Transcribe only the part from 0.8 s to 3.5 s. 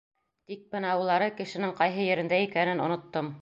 улары кешенең ҡайһы ерендә икәнен оноттом.